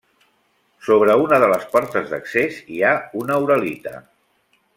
Sobre 0.87 1.17
una 1.23 1.39
de 1.43 1.49
les 1.51 1.67
portes 1.75 2.09
d'accés 2.15 2.59
hi 2.77 2.81
ha 2.89 2.95
una 3.21 3.39
uralita. 3.45 3.95